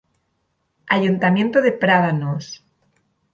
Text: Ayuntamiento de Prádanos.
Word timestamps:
Ayuntamiento 0.95 1.57
de 1.65 1.71
Prádanos. 1.81 2.45